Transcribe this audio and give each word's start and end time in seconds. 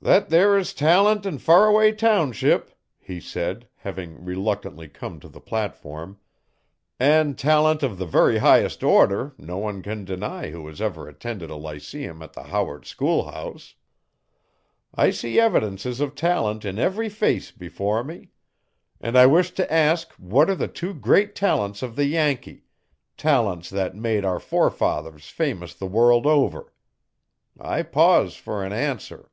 'Thet 0.00 0.28
there 0.28 0.56
is 0.56 0.72
talent 0.72 1.26
in 1.26 1.38
Faraway 1.38 1.90
township,' 1.90 2.72
he 3.00 3.18
said, 3.20 3.68
having 3.78 4.24
reluctantly 4.24 4.86
come 4.86 5.18
to 5.18 5.28
the 5.28 5.40
platform, 5.40 6.20
'and 7.00 7.36
talent 7.36 7.82
of 7.82 7.98
the 7.98 8.06
very 8.06 8.38
highest 8.38 8.84
order, 8.84 9.34
no 9.38 9.58
one 9.58 9.82
can 9.82 10.04
deny 10.04 10.50
who 10.50 10.64
has 10.68 10.80
ever 10.80 11.08
attended 11.08 11.50
a 11.50 11.56
lyceum 11.56 12.22
at 12.22 12.32
the 12.32 12.44
Howard 12.44 12.86
schoolhouse. 12.86 13.74
I 14.94 15.10
see 15.10 15.40
evidences 15.40 15.98
of 15.98 16.14
talent 16.14 16.64
in 16.64 16.78
every 16.78 17.08
face 17.08 17.50
before 17.50 18.04
me. 18.04 18.30
And 19.00 19.18
I 19.18 19.26
wish 19.26 19.50
to 19.54 19.70
ask 19.70 20.12
what 20.12 20.48
are 20.48 20.54
the 20.54 20.68
two 20.68 20.94
great 20.94 21.34
talents 21.34 21.82
of 21.82 21.96
the 21.96 22.06
Yankee 22.06 22.62
talents 23.16 23.68
that 23.70 23.96
made 23.96 24.24
our 24.24 24.38
forefathers 24.38 25.28
famous 25.28 25.74
the 25.74 25.86
world 25.88 26.24
over? 26.24 26.72
I 27.58 27.82
pause 27.82 28.36
for 28.36 28.64
an 28.64 28.72
answer.' 28.72 29.28